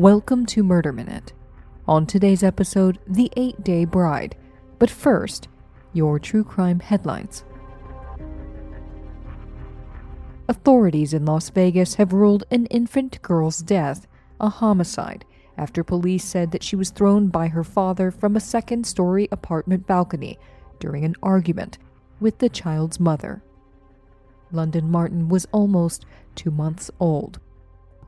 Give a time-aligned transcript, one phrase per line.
[0.00, 1.34] Welcome to Murder Minute.
[1.86, 4.34] On today's episode, The Eight Day Bride.
[4.78, 5.48] But first,
[5.92, 7.44] your true crime headlines.
[10.48, 14.06] Authorities in Las Vegas have ruled an infant girl's death
[14.40, 15.26] a homicide
[15.58, 19.86] after police said that she was thrown by her father from a second story apartment
[19.86, 20.38] balcony
[20.78, 21.76] during an argument
[22.20, 23.42] with the child's mother.
[24.50, 27.38] London Martin was almost two months old.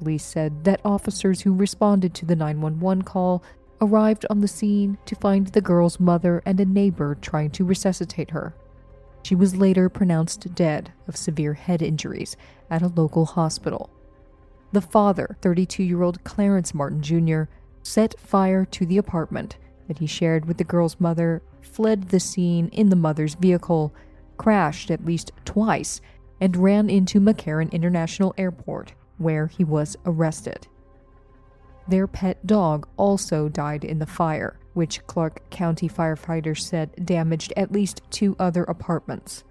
[0.03, 3.41] Police said that officers who responded to the 911 call
[3.81, 8.33] arrived on the scene to find the girl's mother and a neighbor trying to resuscitate
[8.33, 8.53] her.
[9.23, 12.37] She was later pronounced dead of severe head injuries
[12.69, 13.91] at a local hospital.
[14.73, 17.45] The father, 32 year old Clarence Martin Jr.,
[17.85, 19.57] set fire to the apartment
[19.87, 23.95] that he shared with the girl's mother, fled the scene in the mother's vehicle,
[24.37, 26.01] crashed at least twice,
[26.41, 30.67] and ran into McCarran International Airport, where he was arrested.
[31.89, 37.73] Their pet dog also died in the fire, which Clark County firefighters said damaged at
[37.73, 39.45] least two other apartments.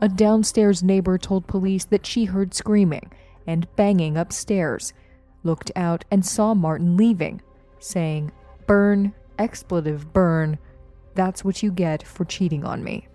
[0.00, 3.10] A downstairs neighbor told police that she heard screaming
[3.46, 4.92] and banging upstairs,
[5.42, 7.40] looked out and saw Martin leaving,
[7.78, 8.30] saying,
[8.66, 10.58] Burn, expletive burn,
[11.14, 13.08] that's what you get for cheating on me.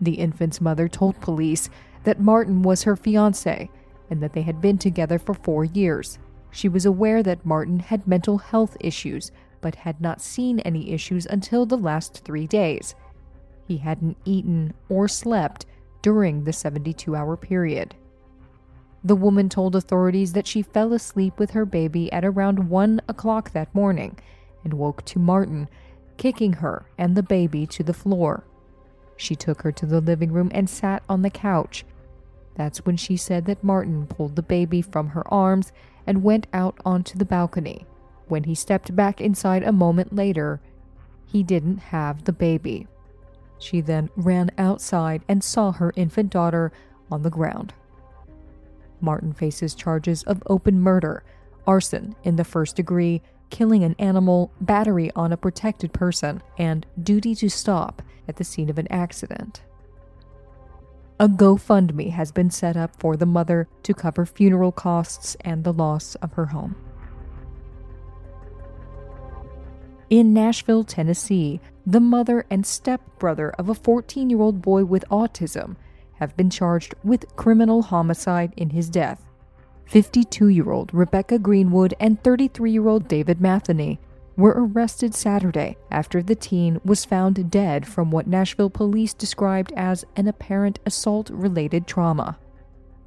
[0.00, 1.70] The infant's mother told police
[2.04, 3.70] that Martin was her fiance
[4.12, 6.18] and that they had been together for four years.
[6.50, 9.32] She was aware that Martin had mental health issues,
[9.62, 12.94] but had not seen any issues until the last three days.
[13.66, 15.64] He hadn't eaten or slept
[16.02, 17.94] during the 72 hour period.
[19.02, 23.52] The woman told authorities that she fell asleep with her baby at around 1 o'clock
[23.52, 24.18] that morning
[24.62, 25.68] and woke to Martin,
[26.18, 28.44] kicking her and the baby to the floor.
[29.16, 31.86] She took her to the living room and sat on the couch.
[32.54, 35.72] That's when she said that Martin pulled the baby from her arms
[36.06, 37.86] and went out onto the balcony.
[38.28, 40.60] When he stepped back inside a moment later,
[41.26, 42.86] he didn't have the baby.
[43.58, 46.72] She then ran outside and saw her infant daughter
[47.10, 47.72] on the ground.
[49.00, 51.24] Martin faces charges of open murder,
[51.66, 57.34] arson in the first degree, killing an animal, battery on a protected person, and duty
[57.34, 59.62] to stop at the scene of an accident.
[61.20, 65.72] A GoFundMe has been set up for the mother to cover funeral costs and the
[65.72, 66.74] loss of her home.
[70.10, 75.76] In Nashville, Tennessee, the mother and stepbrother of a 14 year old boy with autism
[76.14, 79.24] have been charged with criminal homicide in his death.
[79.86, 84.00] 52 year old Rebecca Greenwood and 33 year old David Matheny
[84.36, 90.04] were arrested Saturday after the teen was found dead from what Nashville police described as
[90.16, 92.38] an apparent assault related trauma.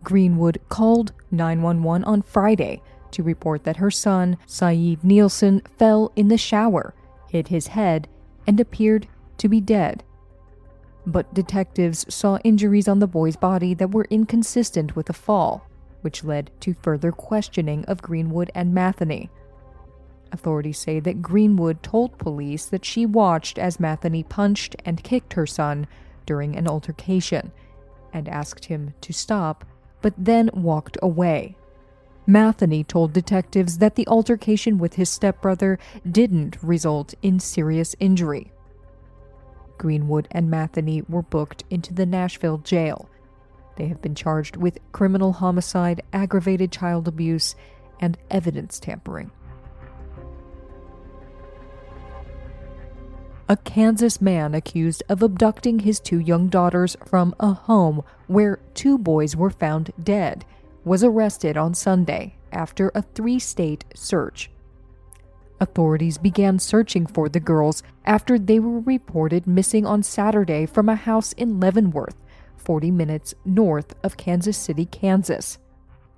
[0.03, 2.81] Greenwood called 911 on Friday
[3.11, 6.93] to report that her son, Saeed Nielsen, fell in the shower,
[7.29, 8.07] hit his head,
[8.45, 9.07] and appeared
[9.37, 10.03] to be dead
[11.05, 15.67] but detectives saw injuries on the boy's body that were inconsistent with a fall,
[16.01, 19.29] which led to further questioning of Greenwood and Matheny.
[20.31, 25.45] Authorities say that Greenwood told police that she watched as Matheny punched and kicked her
[25.45, 25.87] son
[26.25, 27.51] during an altercation
[28.11, 29.65] and asked him to stop,
[30.01, 31.57] but then walked away.
[32.27, 35.77] Matheny told detectives that the altercation with his stepbrother
[36.09, 38.51] didn't result in serious injury.
[39.77, 43.09] Greenwood and Matheny were booked into the Nashville jail.
[43.75, 47.55] They have been charged with criminal homicide, aggravated child abuse,
[47.99, 49.31] and evidence tampering.
[53.47, 58.97] A Kansas man accused of abducting his two young daughters from a home where two
[58.97, 60.45] boys were found dead
[60.83, 64.50] was arrested on Sunday after a three state search.
[65.59, 70.95] Authorities began searching for the girls after they were reported missing on Saturday from a
[70.95, 72.17] house in Leavenworth,
[72.57, 75.59] 40 minutes north of Kansas City, Kansas.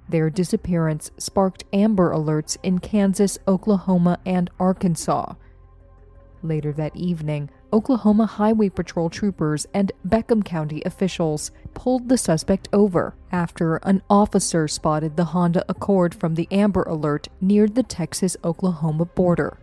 [0.07, 5.33] Their disappearance sparked Amber Alerts in Kansas, Oklahoma, and Arkansas.
[6.43, 13.15] Later that evening, Oklahoma Highway Patrol troopers and Beckham County officials pulled the suspect over
[13.31, 19.05] after an officer spotted the Honda Accord from the Amber Alert near the Texas Oklahoma
[19.05, 19.57] border.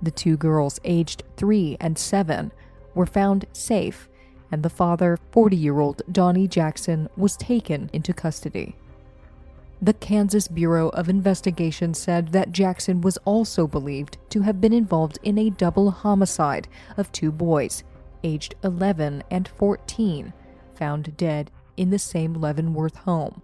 [0.00, 2.52] The two girls, aged 3 and 7,
[2.94, 4.08] were found safe,
[4.50, 8.76] and the father, 40 year old Donnie Jackson, was taken into custody.
[9.82, 15.18] The Kansas Bureau of Investigation said that Jackson was also believed to have been involved
[15.22, 16.68] in a double homicide
[16.98, 17.82] of two boys,
[18.22, 20.34] aged 11 and 14,
[20.74, 23.40] found dead in the same Leavenworth home.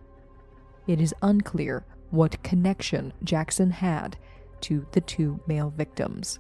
[0.87, 4.19] It is unclear what connection Jackson had
[4.61, 6.39] to the two male victims.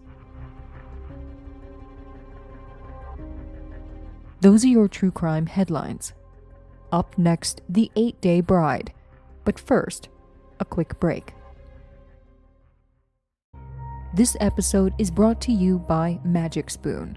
[4.42, 6.12] Those are your true crime headlines.
[6.92, 8.92] Up next, the eight day bride.
[9.46, 10.08] But first,
[10.58, 11.32] a quick break.
[14.12, 17.16] This episode is brought to you by Magic Spoon.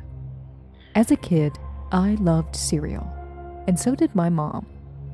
[0.94, 1.58] As a kid,
[1.92, 3.12] I loved cereal,
[3.68, 4.68] and so did my mom.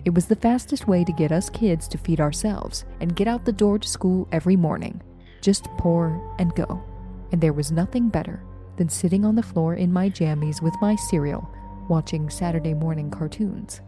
[0.03, 3.45] It was the fastest way to get us kids to feed ourselves and get out
[3.45, 5.01] the door to school every morning.
[5.41, 6.83] Just pour and go.
[7.31, 8.43] And there was nothing better
[8.75, 11.49] than sitting on the floor in my jammies with my cereal,
[11.87, 13.79] watching Saturday morning cartoons.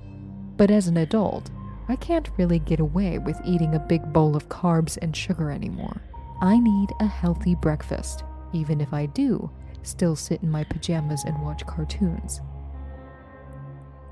[0.55, 1.51] But as an adult,
[1.89, 6.01] I can't really get away with eating a big bowl of carbs and sugar anymore.
[6.41, 8.23] I need a healthy breakfast,
[8.53, 9.49] even if I do
[9.83, 12.41] still sit in my pajamas and watch cartoons.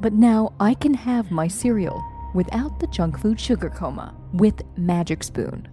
[0.02, 5.24] But now I can have my cereal without the junk food sugar coma with Magic
[5.24, 5.68] Spoon.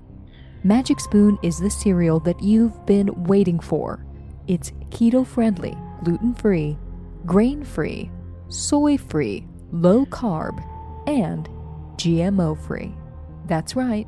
[0.64, 4.04] Magic Spoon is the cereal that you've been waiting for.
[4.46, 6.78] It's keto friendly, gluten free,
[7.26, 8.10] grain free,
[8.48, 10.62] soy free, low carb,
[11.08, 11.48] and
[11.96, 12.94] GMO free.
[13.46, 14.06] That's right.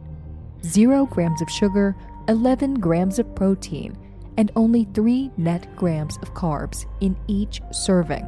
[0.64, 1.96] Zero grams of sugar,
[2.28, 3.96] 11 grams of protein,
[4.36, 8.26] and only 3 net grams of carbs in each serving.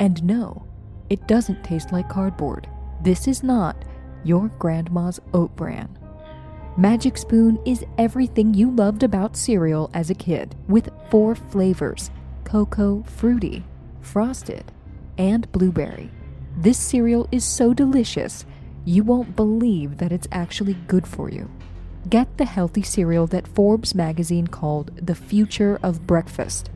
[0.00, 0.66] And no,
[1.10, 2.68] it doesn't taste like cardboard.
[3.02, 3.84] This is not
[4.24, 5.98] your grandma's oat bran.
[6.76, 12.10] Magic Spoon is everything you loved about cereal as a kid, with four flavors
[12.44, 13.64] cocoa, fruity,
[14.00, 14.72] frosted,
[15.18, 16.10] and blueberry.
[16.56, 18.44] This cereal is so delicious,
[18.84, 21.50] you won't believe that it's actually good for you.
[22.08, 26.70] Get the healthy cereal that Forbes magazine called the future of breakfast.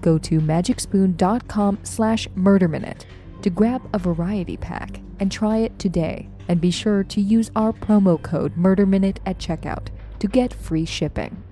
[0.00, 3.04] Go to magicspoon.com slash murderminute
[3.42, 6.28] to grab a variety pack and try it today.
[6.48, 9.88] And be sure to use our promo code MurderMinute at checkout
[10.18, 11.42] to get free shipping.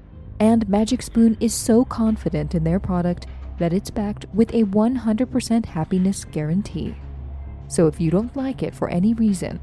[0.41, 3.27] And Magic Spoon is so confident in their product
[3.59, 6.97] that it's backed with a 100% happiness guarantee.
[7.69, 9.61] So if you don't like it for any reason,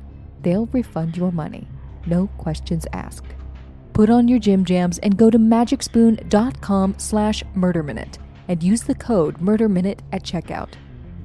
[0.47, 1.67] they'll refund your money.
[2.05, 3.35] No questions asked.
[3.91, 8.17] Put on your gym jams and go to magicspoon.com slash murderminute
[8.47, 10.69] and use the code murderminute at checkout.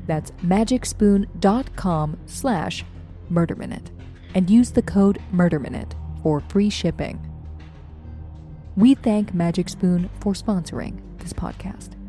[0.09, 2.85] That's magicspoon.com slash
[3.31, 3.91] murderminute
[4.35, 7.25] and use the code murderminute for free shipping.
[8.77, 12.02] We thank Magic Spoon for sponsoring this podcast.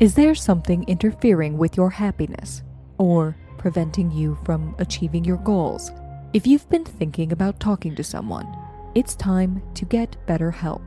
[0.00, 2.62] Is there something interfering with your happiness
[2.96, 5.92] or preventing you from achieving your goals?
[6.32, 8.48] If you've been thinking about talking to someone,
[8.94, 10.80] it's time to get better BetterHelp.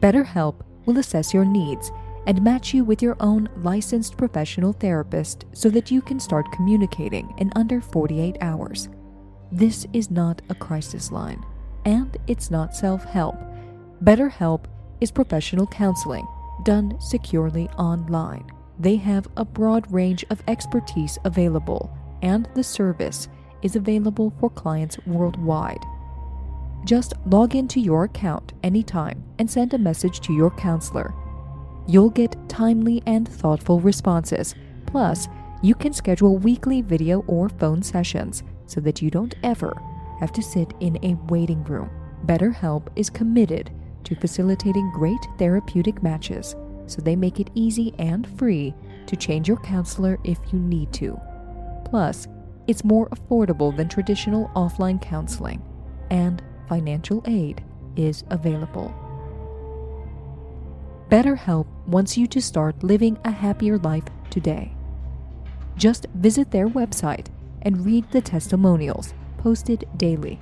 [0.00, 1.90] BetterHelp will assess your needs
[2.26, 7.32] and match you with your own licensed professional therapist so that you can start communicating
[7.38, 8.90] in under 48 hours.
[9.50, 11.42] This is not a crisis line,
[11.86, 13.36] and it's not self help.
[14.04, 14.66] BetterHelp
[15.00, 16.26] is professional counseling
[16.64, 18.50] done securely online.
[18.78, 21.90] They have a broad range of expertise available,
[22.22, 23.28] and the service
[23.62, 25.84] is available for clients worldwide.
[26.84, 31.12] Just log into your account anytime and send a message to your counselor.
[31.86, 34.54] You'll get timely and thoughtful responses.
[34.86, 35.28] Plus,
[35.62, 39.76] you can schedule weekly video or phone sessions so that you don't ever
[40.20, 41.90] have to sit in a waiting room.
[42.24, 43.70] BetterHelp is committed
[44.10, 48.74] to facilitating great therapeutic matches so they make it easy and free
[49.06, 51.18] to change your counselor if you need to.
[51.84, 52.26] Plus,
[52.66, 55.62] it's more affordable than traditional offline counseling,
[56.10, 57.62] and financial aid
[57.94, 58.92] is available.
[61.08, 64.72] BetterHelp wants you to start living a happier life today.
[65.76, 67.28] Just visit their website
[67.62, 70.40] and read the testimonials posted daily.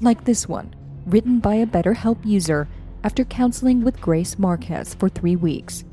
[0.00, 0.74] Like this one
[1.06, 2.68] written by a BetterHelp user
[3.02, 5.84] after counseling with Grace Marquez for three weeks.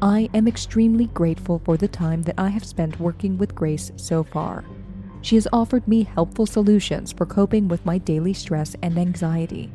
[0.00, 4.24] I am extremely grateful for the time that I have spent working with Grace so
[4.24, 4.64] far.
[5.22, 9.72] She has offered me helpful solutions for coping with my daily stress and anxiety,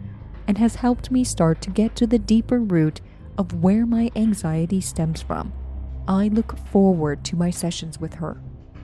[0.47, 3.01] and has helped me start to get to the deeper root
[3.37, 5.53] of where my anxiety stems from.
[6.07, 8.41] I look forward to my sessions with her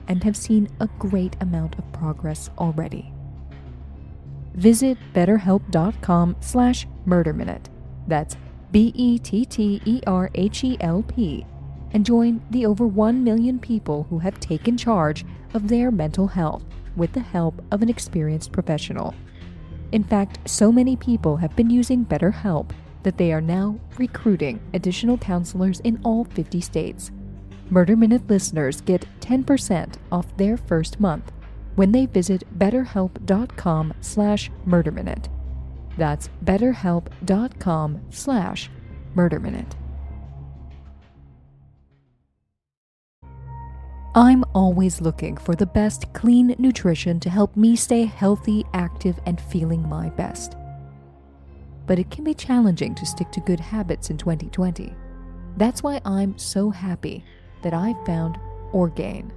[0.07, 3.14] and have seen a great amount of progress already
[4.55, 7.65] visit betterhelp.com slash murderminute.
[8.07, 8.37] That's
[8.71, 9.45] B-E-T-T-E-R-H-E-L-P
[11.91, 16.65] and join the over 1 million people who have taken charge of their mental health
[16.95, 19.13] with the help of an experienced professional.
[19.91, 22.71] In fact, so many people have been using BetterHelp
[23.03, 27.11] that they are now recruiting additional counselors in all 50 states.
[27.69, 31.31] Murder Minute listeners get 10% off their first month
[31.75, 35.27] when they visit betterhelp.com slash murderminute.
[35.97, 38.69] That's betterhelp.com slash
[39.15, 39.73] murderminute.
[44.17, 49.41] I'm always looking for the best clean nutrition to help me stay healthy, active, and
[49.41, 50.55] feeling my best.
[51.85, 54.95] But it can be challenging to stick to good habits in 2020.
[55.57, 57.25] That's why I'm so happy
[57.61, 58.39] that I've found
[58.71, 59.33] Orgain.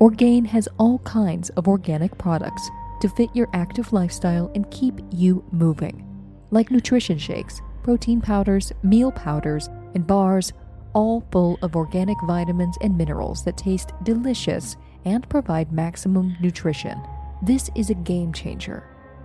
[0.00, 5.44] Orgain has all kinds of organic products to fit your active lifestyle and keep you
[5.50, 6.06] moving,
[6.52, 10.52] like nutrition shakes, protein powders, meal powders, and bars
[10.92, 17.02] all full of organic vitamins and minerals that taste delicious and provide maximum nutrition.
[17.42, 18.84] This is a game changer.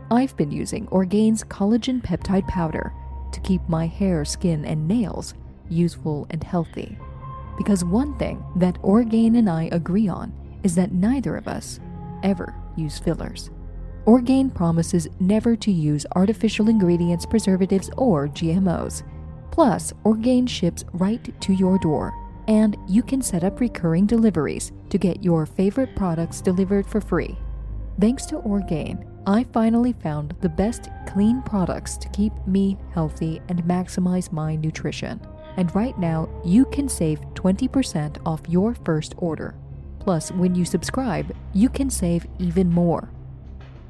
[0.09, 2.91] I've been using Orgain's collagen peptide powder
[3.31, 5.35] to keep my hair, skin, and nails
[5.69, 6.97] useful and healthy.
[7.59, 10.33] Because one thing that Orgain and I agree on
[10.63, 11.79] is that neither of us
[12.23, 13.49] ever use fillers.
[14.05, 19.03] Orgain promises never to use artificial ingredients, preservatives, or GMOs.
[19.51, 22.13] Plus, Orgain ships right to your door,
[22.47, 27.37] and you can set up recurring deliveries to get your favorite products delivered for free.
[27.99, 33.63] Thanks to Orgain, I finally found the best clean products to keep me healthy and
[33.63, 35.21] maximize my nutrition.
[35.55, 39.55] And right now, you can save 20% off your first order.
[40.03, 43.09] Plus, when you subscribe, you can save even more.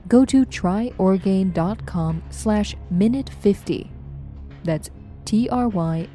[0.07, 3.89] Go to tryorgain.com slash minute50.
[4.63, 4.91] That's
[5.25, 6.07] T-R-Y-O-R-G-A-I-N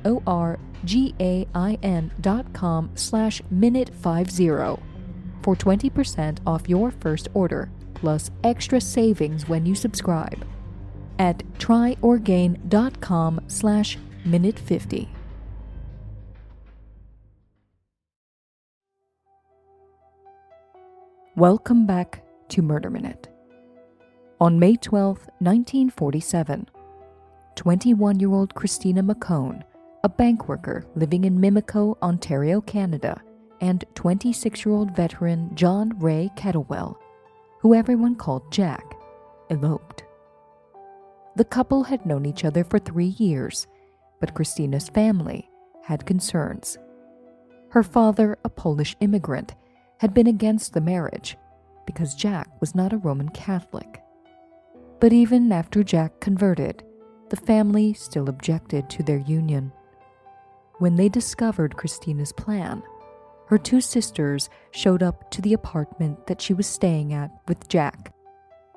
[2.21, 4.49] dot com slash minute 50
[5.43, 10.47] for 20% off your first order, plus extra savings when you subscribe
[11.19, 15.18] at tryorgain.com slash minute 50.
[21.39, 23.29] Welcome back to Murder Minute.
[24.41, 26.69] On May 12, 1947,
[27.55, 29.63] 21 year old Christina McCone,
[30.03, 33.23] a bank worker living in Mimico, Ontario, Canada,
[33.61, 36.97] and 26 year old veteran John Ray Kettlewell,
[37.61, 38.97] who everyone called Jack,
[39.49, 40.03] eloped.
[41.37, 43.69] The couple had known each other for three years,
[44.19, 45.49] but Christina's family
[45.85, 46.79] had concerns.
[47.71, 49.55] Her father, a Polish immigrant,
[49.99, 51.37] had been against the marriage
[51.87, 54.03] because Jack was not a Roman Catholic.
[55.01, 56.83] But even after Jack converted,
[57.31, 59.73] the family still objected to their union.
[60.79, 62.83] When they discovered Christina's plan,
[63.47, 68.13] her two sisters showed up to the apartment that she was staying at with Jack,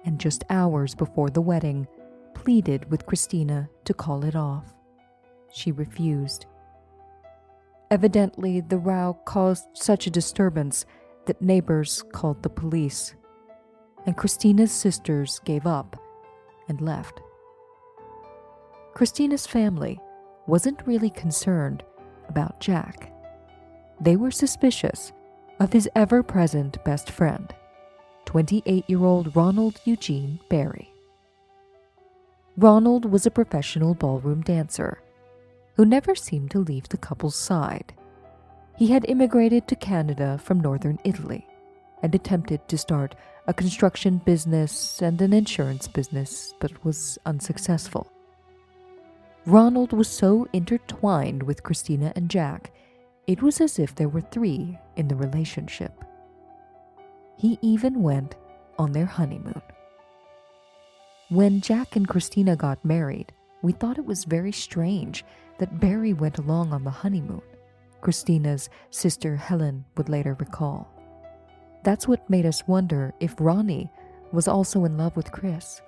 [0.05, 1.87] and just hours before the wedding,
[2.33, 4.73] pleaded with Christina to call it off.
[5.53, 6.45] She refused.
[7.91, 10.85] Evidently, the row caused such a disturbance
[11.25, 13.13] that neighbors called the police,
[14.05, 15.99] and Christina's sisters gave up
[16.67, 17.21] and left.
[18.93, 19.99] Christina's family
[20.47, 21.83] wasn't really concerned
[22.27, 23.11] about Jack.
[23.99, 25.11] They were suspicious
[25.59, 27.53] of his ever present best friend,
[28.25, 30.91] 28 year old Ronald Eugene Barry.
[32.57, 35.01] Ronald was a professional ballroom dancer
[35.75, 37.93] who never seemed to leave the couple's side.
[38.77, 41.47] He had immigrated to Canada from northern Italy
[42.01, 43.15] and attempted to start
[43.47, 48.11] a construction business and an insurance business, but was unsuccessful.
[49.45, 52.71] Ronald was so intertwined with Christina and Jack,
[53.27, 56.03] it was as if there were three in the relationship.
[57.37, 58.35] He even went
[58.77, 59.61] on their honeymoon.
[61.29, 65.23] When Jack and Christina got married, we thought it was very strange
[65.59, 67.41] that Barry went along on the honeymoon,
[68.01, 70.89] Christina's sister Helen would later recall.
[71.83, 73.91] That's what made us wonder if Ronnie
[74.31, 75.81] was also in love with Chris.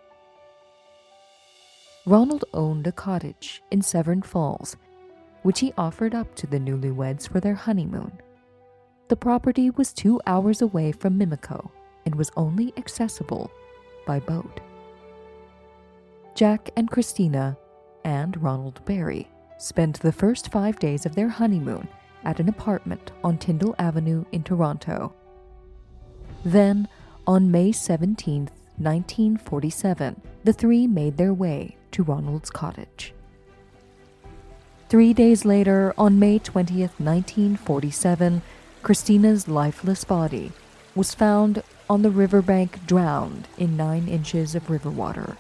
[2.06, 4.76] Ronald owned a cottage in Severn Falls,
[5.44, 8.12] which he offered up to the newlyweds for their honeymoon.
[9.08, 11.70] The property was two hours away from Mimico
[12.06, 13.52] and was only accessible
[14.06, 14.60] by boat.
[16.36, 17.58] Jack and Christina
[18.04, 21.88] and Ronald Barry spent the first five days of their honeymoon
[22.24, 25.14] at an apartment on Tyndall Avenue in Toronto.
[26.44, 26.88] Then,
[27.26, 33.14] on May 17, 1947, the three made their way to Ronald's cottage.
[34.90, 38.42] Three days later, on May 20th, 1947,
[38.82, 40.52] Christina's lifeless body
[40.96, 45.38] was found on the riverbank drowned in nine inches of river water,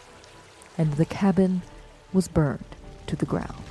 [0.77, 1.61] and the cabin
[2.11, 2.75] was burned
[3.07, 3.63] to the ground.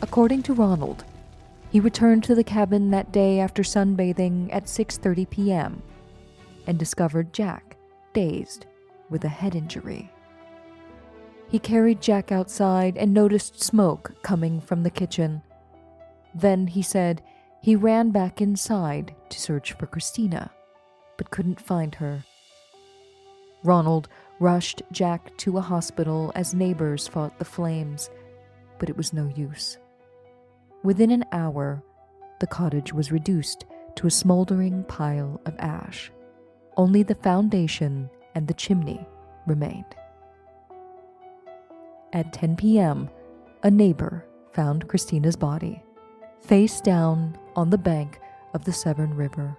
[0.00, 1.04] According to Ronald,
[1.70, 5.82] he returned to the cabin that day after sunbathing at 6:30 p.m.
[6.66, 7.76] and discovered Jack,
[8.14, 8.66] dazed,
[9.10, 10.10] with a head injury.
[11.48, 15.42] He carried Jack outside and noticed smoke coming from the kitchen.
[16.34, 17.22] Then, he said,
[17.60, 20.50] he ran back inside to search for Christina,
[21.16, 22.24] but couldn't find her.
[23.64, 28.10] Ronald rushed Jack to a hospital as neighbors fought the flames,
[28.78, 29.76] but it was no use.
[30.84, 31.82] Within an hour,
[32.38, 33.66] the cottage was reduced
[33.96, 36.12] to a smoldering pile of ash.
[36.76, 39.04] Only the foundation and the chimney
[39.46, 39.96] remained.
[42.12, 43.10] At 10 p.m.,
[43.64, 45.82] a neighbor found Christina's body,
[46.40, 48.20] face down on the bank
[48.54, 49.56] of the Severn River.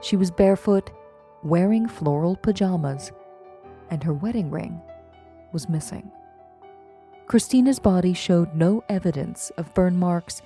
[0.00, 0.90] She was barefoot,
[1.42, 3.12] wearing floral pajamas,
[3.90, 4.80] and her wedding ring
[5.52, 6.10] was missing.
[7.26, 10.42] Christina's body showed no evidence of burn marks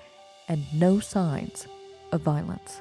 [0.49, 1.67] and no signs
[2.11, 2.81] of violence.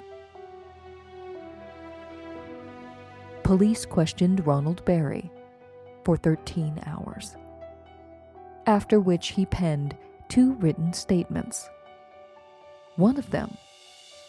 [3.43, 5.29] Police questioned Ronald Barry
[6.05, 7.35] for 13 hours,
[8.67, 9.97] after which he penned
[10.29, 11.69] two written statements.
[12.95, 13.57] One of them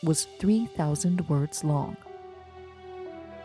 [0.03, 1.97] was 3,000 words long.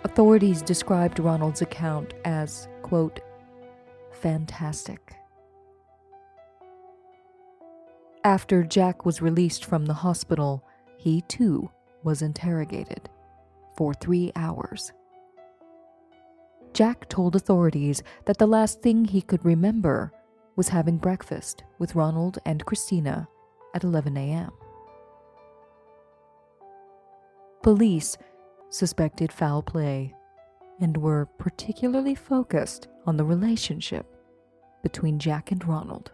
[0.03, 3.19] Authorities described Ronald's account as, quote,
[4.11, 5.15] fantastic.
[8.25, 10.63] After Jack was released from the hospital,
[10.97, 11.69] he too
[12.01, 13.07] was interrogated
[13.77, 14.91] for three hours.
[16.73, 20.11] Jack told authorities that the last thing he could remember
[20.55, 23.27] was having breakfast with Ronald and Christina
[23.75, 24.51] at 11 a.m.
[27.61, 28.17] Police
[28.69, 30.15] suspected foul play
[30.81, 34.07] and were particularly focused on the relationship
[34.81, 36.11] between Jack and Ronald.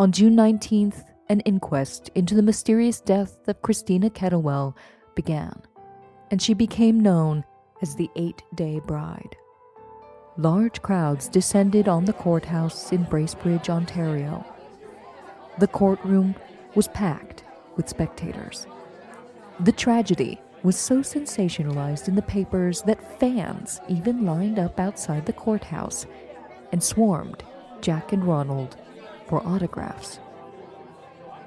[0.00, 4.74] On June 19th, an inquest into the mysterious death of Christina Kettlewell
[5.14, 5.60] began,
[6.30, 7.44] and she became known
[7.82, 9.36] as the Eight Day Bride.
[10.38, 14.42] Large crowds descended on the courthouse in Bracebridge, Ontario.
[15.58, 16.34] The courtroom
[16.74, 17.44] was packed
[17.76, 18.66] with spectators.
[19.60, 25.34] The tragedy was so sensationalized in the papers that fans even lined up outside the
[25.34, 26.06] courthouse
[26.72, 27.42] and swarmed
[27.82, 28.78] Jack and Ronald
[29.30, 30.16] for autographs,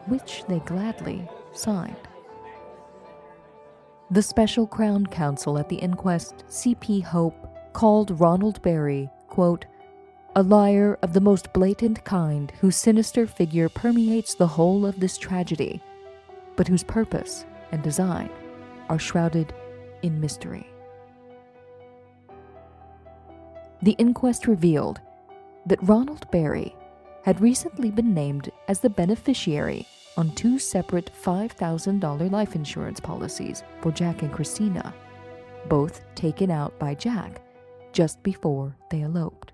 [0.07, 2.07] which they gladly signed.
[4.09, 7.01] The special Crown Counsel at the inquest, C.P.
[7.01, 7.35] Hope,
[7.73, 9.65] called Ronald Barry, quote,
[10.35, 15.17] a liar of the most blatant kind whose sinister figure permeates the whole of this
[15.17, 15.81] tragedy,
[16.55, 18.29] but whose purpose and design
[18.89, 19.53] are shrouded
[20.01, 20.67] in mystery.
[23.81, 25.01] The inquest revealed
[25.65, 26.75] that Ronald Barry
[27.23, 33.91] had recently been named as the beneficiary on two separate $5,000 life insurance policies for
[33.91, 34.93] Jack and Christina,
[35.69, 37.41] both taken out by Jack
[37.93, 39.53] just before they eloped.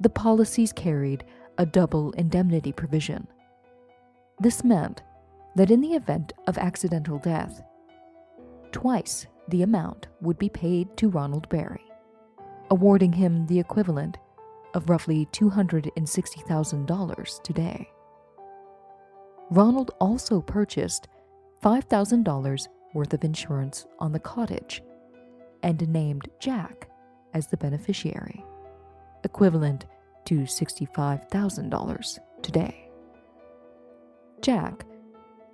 [0.00, 1.24] The policies carried
[1.58, 3.26] a double indemnity provision.
[4.38, 5.02] This meant
[5.54, 7.62] that in the event of accidental death,
[8.72, 11.84] twice the amount would be paid to Ronald Barry,
[12.70, 14.18] awarding him the equivalent
[14.74, 17.88] of roughly $260,000 today.
[19.50, 21.08] Ronald also purchased
[21.62, 24.82] $5,000 worth of insurance on the cottage
[25.62, 26.88] and named Jack
[27.34, 28.44] as the beneficiary,
[29.24, 29.86] equivalent
[30.24, 32.90] to $65,000 today.
[34.40, 34.84] Jack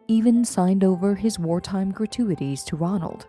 [0.08, 3.26] even signed over his wartime gratuities to Ronald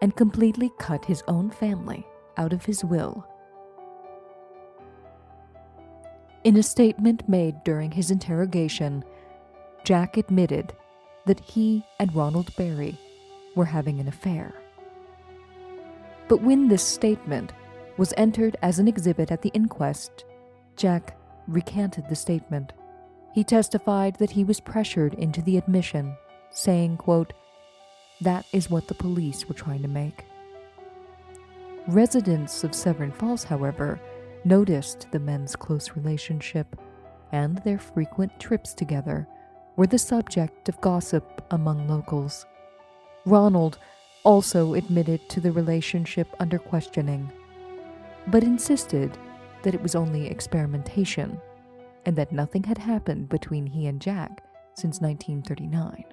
[0.00, 2.04] and completely cut his own family
[2.36, 3.26] out of his will
[6.44, 9.04] In a statement made during his interrogation,
[9.84, 10.72] Jack admitted
[11.26, 12.98] that he and Ronald Barry
[13.54, 14.52] were having an affair.
[16.26, 17.52] But when this statement
[17.96, 20.24] was entered as an exhibit at the inquest,
[20.76, 22.72] Jack recanted the statement.
[23.32, 26.16] He testified that he was pressured into the admission,
[26.50, 27.32] saying, quote,
[28.20, 30.24] That is what the police were trying to make.
[31.86, 34.00] Residents of Severn Falls, however,
[34.44, 36.78] noticed the men's close relationship
[37.32, 39.26] and their frequent trips together
[39.76, 42.46] were the subject of gossip among locals.
[43.24, 43.78] Ronald
[44.24, 47.30] also admitted to the relationship under questioning,
[48.28, 49.16] but insisted
[49.62, 51.40] that it was only experimentation
[52.04, 56.04] and that nothing had happened between he and Jack since 1939.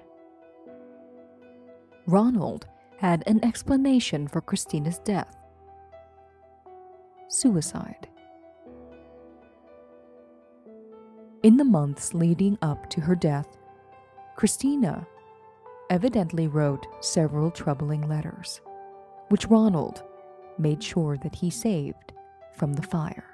[2.06, 2.66] Ronald
[2.98, 5.36] had an explanation for Christina's death
[7.28, 8.08] suicide.
[11.42, 13.56] In the months leading up to her death,
[14.36, 15.06] Christina
[15.88, 18.60] evidently wrote several troubling letters,
[19.30, 20.02] which Ronald
[20.58, 22.12] made sure that he saved
[22.52, 23.24] from the fire.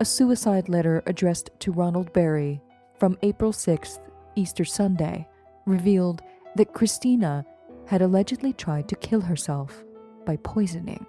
[0.00, 2.60] A suicide letter addressed to Ronald Barry
[2.98, 4.00] from April 6th,
[4.34, 5.26] Easter Sunday,
[5.64, 6.20] revealed
[6.56, 7.46] that Christina
[7.86, 9.82] had allegedly tried to kill herself
[10.26, 11.06] by poisoning.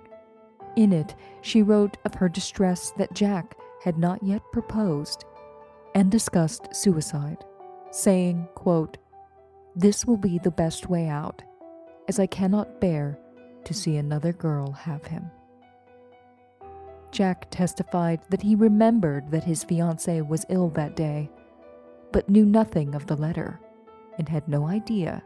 [0.77, 5.25] In it, she wrote of her distress that Jack had not yet proposed
[5.93, 7.45] and discussed suicide,
[7.91, 8.97] saying, quote,
[9.75, 11.43] This will be the best way out,
[12.07, 13.19] as I cannot bear
[13.63, 15.29] to see another girl have him.
[17.11, 21.29] Jack testified that he remembered that his fiancée was ill that day,
[22.11, 23.59] but knew nothing of the letter
[24.17, 25.21] and had no idea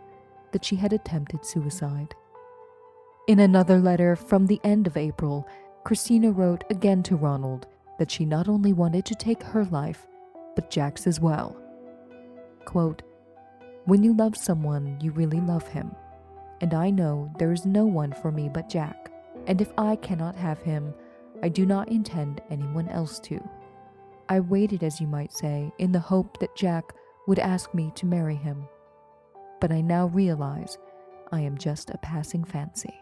[0.52, 2.13] that she had attempted suicide.
[3.26, 5.48] In another letter from the end of April,
[5.86, 7.65] Christina wrote again to Ronald
[8.00, 10.08] that she not only wanted to take her life,
[10.56, 11.56] but Jack's as well.
[12.66, 13.04] Quote,
[13.86, 15.92] When you love someone, you really love him.
[16.62, 19.12] And I know there is no one for me but Jack,
[19.48, 20.94] and if I cannot have him,
[21.44, 23.40] I do not intend anyone else to.
[24.28, 26.94] I waited, as you might say, in the hope that Jack
[27.28, 28.68] would ask me to marry him.
[29.62, 30.78] But I now realize
[31.32, 32.94] I am just a passing fancy.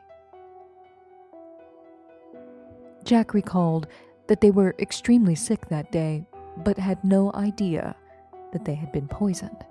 [3.03, 3.87] Jack recalled
[4.27, 6.25] that they were extremely sick that day,
[6.57, 7.95] but had no idea
[8.51, 9.65] that they had been poisoned.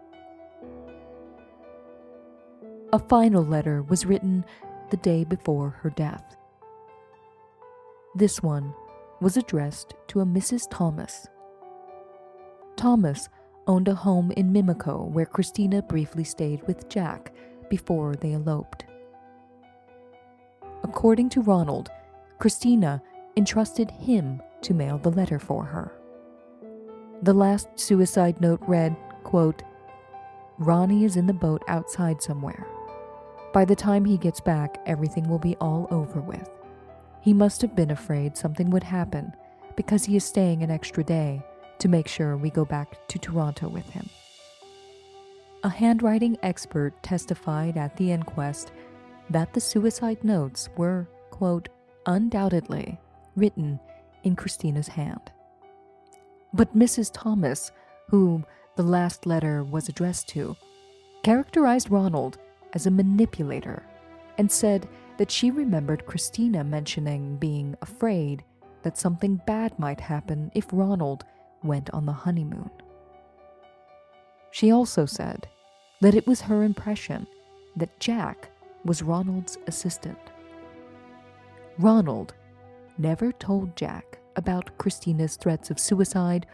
[2.92, 4.44] A final letter was written
[4.90, 6.36] the day before her death.
[8.14, 8.72] This one
[9.20, 10.66] was addressed to a Mrs.
[10.70, 11.26] Thomas.
[12.76, 13.28] Thomas
[13.66, 17.34] owned a home in Mimico where Christina briefly stayed with Jack
[17.68, 18.84] before they eloped.
[20.84, 21.90] According to Ronald,
[22.38, 23.02] Christina
[23.36, 25.92] entrusted him to mail the letter for her.
[27.22, 29.62] The last suicide note read, quote,
[30.58, 32.66] Ronnie is in the boat outside somewhere.
[33.52, 36.48] By the time he gets back, everything will be all over with.
[37.20, 39.32] He must have been afraid something would happen
[39.76, 41.42] because he is staying an extra day
[41.78, 44.08] to make sure we go back to Toronto with him.
[45.62, 48.72] A handwriting expert testified at the inquest
[49.30, 51.68] that the suicide notes were, quote,
[52.06, 52.98] undoubtedly
[53.36, 53.78] written
[54.24, 55.30] in Christina's hand.
[56.52, 57.10] But Mrs.
[57.12, 57.70] Thomas,
[58.08, 58.44] whom
[58.76, 60.56] the last letter was addressed to,
[61.22, 62.38] characterized Ronald
[62.72, 63.82] as a manipulator
[64.38, 68.44] and said that she remembered Christina mentioning being afraid
[68.82, 71.24] that something bad might happen if Ronald
[71.62, 72.70] went on the honeymoon.
[74.50, 75.48] She also said
[76.00, 77.26] that it was her impression
[77.76, 78.50] that Jack
[78.84, 80.18] was Ronald's assistant.
[81.78, 82.34] Ronald
[82.98, 86.46] never told Jack about Christina's threats of suicide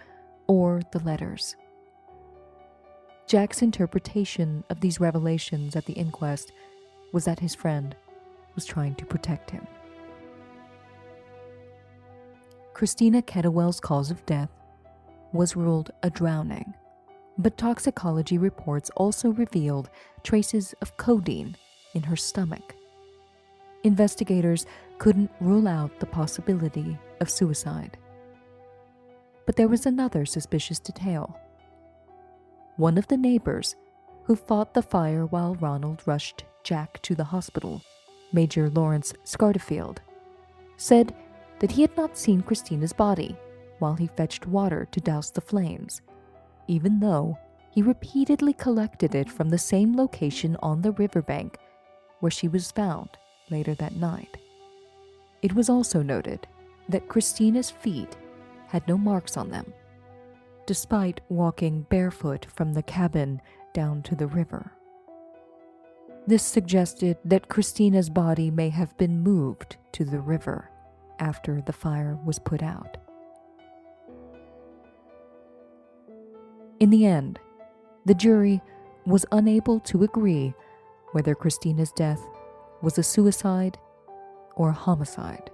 [0.47, 1.57] or the letters.
[3.27, 6.53] Jack's interpretation of these revelations at the inquest
[7.13, 7.97] was that his friend
[8.55, 9.67] was trying to protect him.
[12.75, 14.51] Christina Kettlewell's cause of death
[15.33, 16.75] was ruled a drowning,
[17.39, 19.89] but toxicology reports also revealed
[20.23, 21.57] traces of codeine
[21.95, 22.75] in her stomach.
[23.85, 24.67] Investigators
[25.03, 27.99] couldn't rule out the possibility of suicide.
[29.47, 31.37] But there was another suspicious detail.
[32.77, 33.75] One of the neighbors
[34.23, 37.83] who fought the fire while Ronald rushed Jack to the hospital,
[38.33, 39.99] Major Lawrence Scarterfield,
[40.77, 41.13] said
[41.59, 43.37] that he had not seen Christina's body
[43.81, 46.01] while he fetched water to douse the flames,
[46.69, 47.37] even though
[47.73, 51.59] he repeatedly collected it from the same location on the riverbank
[52.21, 53.09] where she was found
[53.51, 54.37] later that night.
[55.43, 56.47] It was also noted
[56.89, 58.17] that Christina's feet
[58.69, 59.75] had no marks on them,
[60.67, 63.43] despite walking barefoot from the cabin
[63.75, 64.73] down to the river.
[66.29, 70.71] This suggested that Christina's body may have been moved to the river
[71.19, 72.97] after the fire was put out.
[76.79, 77.41] In the end,
[78.07, 78.63] the jury
[79.05, 80.55] was unable to agree
[81.11, 82.21] whether Christina's death
[82.83, 83.79] was a suicide
[84.57, 85.51] or homicide.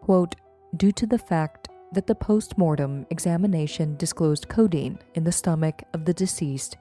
[0.00, 0.36] Quote,
[0.76, 6.04] due to the fact that the post mortem examination disclosed codeine in the stomach of
[6.04, 6.76] the deceased,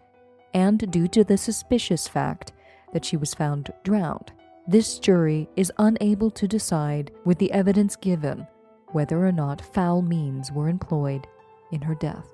[0.53, 2.51] and due to the suspicious fact
[2.93, 4.31] that she was found drowned,
[4.67, 8.47] this jury is unable to decide with the evidence given
[8.91, 11.27] whether or not foul means were employed
[11.71, 12.27] in her death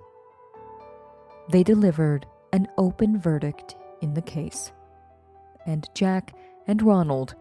[1.49, 4.71] they delivered an open verdict in the case,
[5.65, 6.33] and Jack
[6.67, 7.35] and Ronald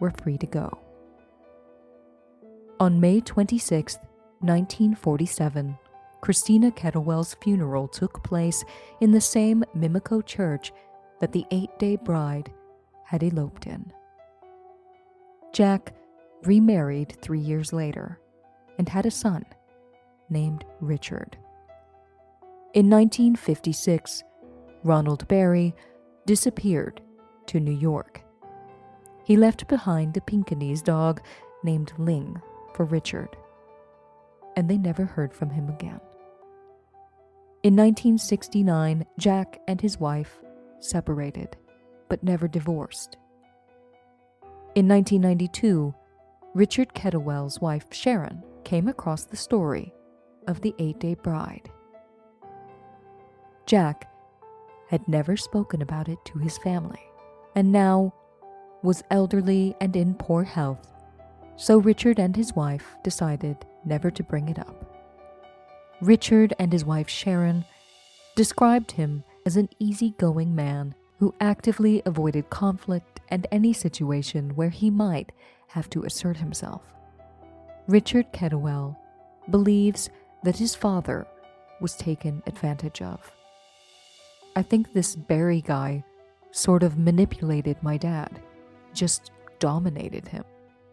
[0.00, 0.78] were free to go.
[2.80, 3.96] On May 26,
[4.38, 5.76] 1947,
[6.20, 8.64] Christina Kettlewell's funeral took place
[9.00, 10.70] in the same Mimico church
[11.20, 12.52] that the eight day bride
[13.02, 13.92] had eloped in.
[15.52, 15.92] Jack
[16.44, 18.20] remarried three years later
[18.78, 19.44] and had a son
[20.30, 21.36] named Richard.
[22.74, 24.22] In 1956,
[24.84, 25.74] Ronald Barry
[26.26, 27.00] disappeared
[27.46, 28.22] to New York.
[29.24, 31.20] He left behind a Pekingese dog
[31.64, 32.40] named Ling
[32.78, 33.36] for Richard,
[34.54, 36.00] and they never heard from him again.
[37.64, 40.38] In 1969, Jack and his wife
[40.78, 41.56] separated,
[42.08, 43.16] but never divorced.
[44.76, 45.92] In 1992,
[46.54, 49.92] Richard Kettlewell's wife Sharon came across the story
[50.46, 51.68] of the eight day bride.
[53.66, 54.08] Jack
[54.88, 57.02] had never spoken about it to his family,
[57.56, 58.14] and now
[58.84, 60.97] was elderly and in poor health,
[61.58, 64.96] so Richard and his wife decided never to bring it up.
[66.00, 67.64] Richard and his wife Sharon
[68.36, 74.88] described him as an easygoing man who actively avoided conflict and any situation where he
[74.88, 75.32] might
[75.66, 76.82] have to assert himself.
[77.88, 78.96] Richard Kettlewell
[79.50, 80.10] believes
[80.44, 81.26] that his father
[81.80, 83.32] was taken advantage of.
[84.54, 86.04] I think this Barry guy
[86.52, 88.40] sort of manipulated my dad,
[88.94, 90.44] just dominated him,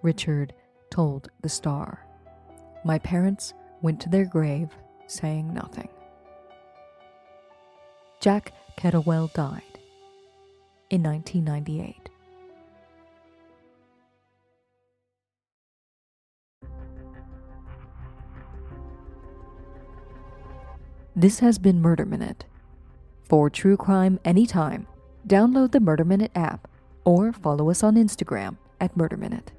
[0.06, 0.54] Richard
[0.92, 2.06] told the Star.
[2.86, 4.70] My parents went to their grave
[5.08, 5.90] saying nothing.
[8.22, 9.80] Jack Kettlewell died
[10.92, 12.10] in 1998.
[21.16, 22.46] This has been Murder Minute.
[23.24, 24.86] For true crime anytime,
[25.28, 26.68] download the Murder Minute app
[27.06, 29.52] or follow us on Instagram at Murder Minute.